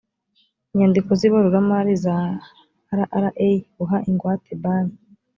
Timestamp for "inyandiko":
0.71-1.09